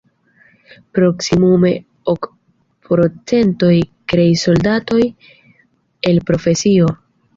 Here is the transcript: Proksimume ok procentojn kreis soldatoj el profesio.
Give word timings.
Proksimume 0.99 1.69
ok 2.13 2.27
procentojn 2.89 3.83
kreis 4.15 4.47
soldatoj 4.49 5.01
el 6.13 6.23
profesio. 6.31 6.91